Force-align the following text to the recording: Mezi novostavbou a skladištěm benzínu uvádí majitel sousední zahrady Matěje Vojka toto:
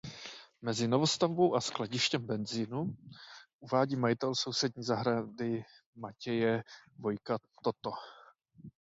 Mezi 0.61 0.87
novostavbou 0.87 1.55
a 1.55 1.61
skladištěm 1.61 2.21
benzínu 2.25 2.85
uvádí 3.59 3.95
majitel 3.95 4.35
sousední 4.35 4.83
zahrady 4.83 5.63
Matěje 5.95 6.63
Vojka 6.99 7.37
toto: 7.63 7.91